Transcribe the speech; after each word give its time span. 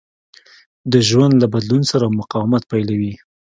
د 0.91 0.93
ژوند 1.07 1.33
له 1.41 1.47
بدلون 1.53 1.83
سره 1.91 2.15
مقاومت 2.19 2.63
پيلوي. 2.71 3.13